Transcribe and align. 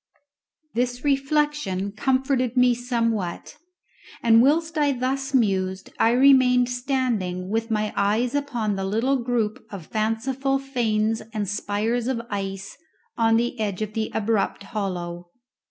This 0.73 1.03
reflection 1.03 1.91
comforted 1.91 2.57
me 2.57 2.73
somewhat, 2.73 3.57
and 4.23 4.41
whilst 4.41 4.75
I 4.75 4.93
thus 4.93 5.31
mused 5.35 5.91
I 5.99 6.09
remained 6.09 6.69
standing 6.69 7.49
with 7.49 7.69
my 7.69 7.93
eyes 7.95 8.33
upon 8.33 8.75
the 8.77 8.83
little 8.83 9.17
group 9.21 9.63
of 9.69 9.85
fanciful 9.85 10.57
fanes 10.57 11.21
and 11.35 11.47
spires 11.47 12.07
of 12.07 12.19
ice 12.31 12.75
on 13.15 13.37
the 13.37 13.59
edge 13.59 13.83
of 13.83 13.93
the 13.93 14.09
abrupt 14.11 14.63
hollow. 14.63 15.29